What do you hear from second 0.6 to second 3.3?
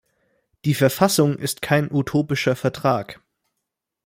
Die Verfassung ist kein utopischer Vertrag.